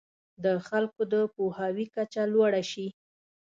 [0.43, 2.87] د خلکو د پوهاوي کچه لوړه شي.